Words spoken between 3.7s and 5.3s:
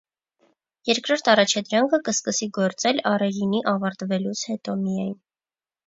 ավարտվելուց հետո միայն։